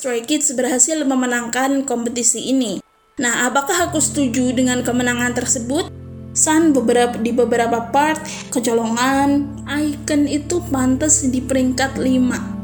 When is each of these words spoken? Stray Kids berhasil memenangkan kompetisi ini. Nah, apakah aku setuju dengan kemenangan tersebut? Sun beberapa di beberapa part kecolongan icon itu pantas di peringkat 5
Stray 0.00 0.24
Kids 0.24 0.56
berhasil 0.56 0.96
memenangkan 1.04 1.84
kompetisi 1.84 2.48
ini. 2.48 2.80
Nah, 3.20 3.44
apakah 3.44 3.92
aku 3.92 4.00
setuju 4.00 4.48
dengan 4.56 4.80
kemenangan 4.80 5.36
tersebut? 5.36 5.92
Sun 6.32 6.72
beberapa 6.72 7.20
di 7.20 7.36
beberapa 7.36 7.92
part 7.92 8.16
kecolongan 8.48 9.44
icon 9.68 10.24
itu 10.24 10.64
pantas 10.72 11.28
di 11.28 11.44
peringkat 11.44 12.00
5 12.00 12.59